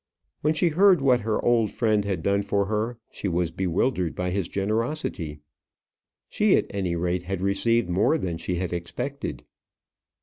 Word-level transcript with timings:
When 0.41 0.55
she 0.55 0.69
heard 0.69 0.99
what 0.99 1.19
her 1.19 1.39
old 1.45 1.69
friend 1.71 2.05
had 2.05 2.23
done 2.23 2.41
for 2.41 2.65
her, 2.65 2.97
she 3.11 3.27
was 3.27 3.51
bewildered 3.51 4.15
by 4.15 4.31
his 4.31 4.47
generosity. 4.47 5.41
She, 6.27 6.55
at 6.55 6.65
any 6.71 6.95
rate, 6.95 7.21
had 7.21 7.39
received 7.39 7.87
more 7.87 8.17
than 8.17 8.37
she 8.37 8.55
had 8.55 8.73
expected. 8.73 9.43